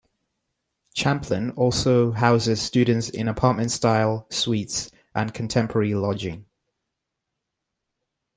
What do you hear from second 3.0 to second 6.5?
in apartment-style suites and contemporary lodging.